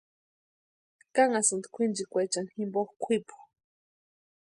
[1.15, 3.35] Kanhasïnti kwʼinchikwechani jimpo kwʼipu.